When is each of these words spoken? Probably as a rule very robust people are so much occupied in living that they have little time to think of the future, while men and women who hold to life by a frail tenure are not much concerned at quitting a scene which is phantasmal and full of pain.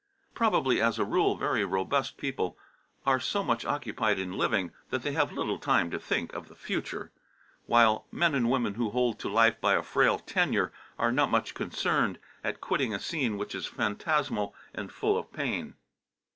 Probably 0.33 0.81
as 0.81 0.97
a 0.97 1.05
rule 1.05 1.35
very 1.37 1.63
robust 1.63 2.17
people 2.17 2.57
are 3.05 3.19
so 3.19 3.43
much 3.43 3.65
occupied 3.65 4.17
in 4.17 4.35
living 4.35 4.71
that 4.89 5.03
they 5.03 5.11
have 5.11 5.31
little 5.31 5.59
time 5.59 5.91
to 5.91 5.99
think 5.99 6.33
of 6.33 6.47
the 6.47 6.55
future, 6.55 7.11
while 7.67 8.07
men 8.11 8.33
and 8.33 8.49
women 8.49 8.73
who 8.73 8.89
hold 8.89 9.19
to 9.19 9.29
life 9.29 9.61
by 9.61 9.75
a 9.75 9.83
frail 9.83 10.17
tenure 10.17 10.73
are 10.97 11.11
not 11.11 11.29
much 11.29 11.53
concerned 11.53 12.17
at 12.43 12.61
quitting 12.61 12.95
a 12.95 12.99
scene 12.99 13.37
which 13.37 13.53
is 13.53 13.67
phantasmal 13.67 14.55
and 14.73 14.91
full 14.91 15.15
of 15.15 15.31
pain. 15.31 15.75